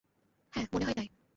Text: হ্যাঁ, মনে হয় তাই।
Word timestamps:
হ্যাঁ, 0.53 0.67
মনে 0.73 0.85
হয় 0.85 0.95
তাই। 0.95 1.07